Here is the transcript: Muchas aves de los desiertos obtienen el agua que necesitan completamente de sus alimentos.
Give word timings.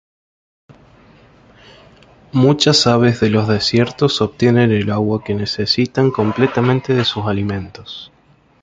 Muchas 2.31 2.87
aves 2.87 3.19
de 3.19 3.29
los 3.29 3.47
desiertos 3.47 4.19
obtienen 4.21 4.71
el 4.71 4.89
agua 4.89 5.23
que 5.23 5.35
necesitan 5.35 6.09
completamente 6.09 6.95
de 6.95 7.05
sus 7.05 7.25
alimentos. 7.27 8.11